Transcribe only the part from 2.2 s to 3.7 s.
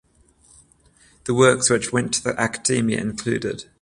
the Accademia included